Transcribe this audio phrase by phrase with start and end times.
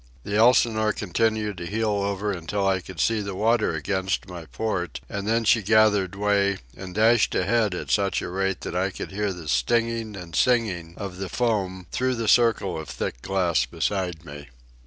[0.23, 4.99] The Elsinore continued to heel over until I could see the water against my port,
[5.07, 9.11] and then she gathered way and dashed ahead at such a rate that I could
[9.11, 14.25] hear the stinging and singing of the foam through the circle of thick glass beside
[14.25, 14.49] me.